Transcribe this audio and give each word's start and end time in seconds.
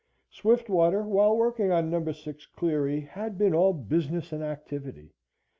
Swiftwater, 0.31 1.03
while 1.03 1.37
working 1.37 1.71
on 1.71 1.91
Number 1.91 2.11
6 2.11 2.47
Cleary, 2.55 3.01
had 3.01 3.37
been 3.37 3.53
all 3.53 3.71
business 3.71 4.31
and 4.31 4.41
activity. 4.43 5.13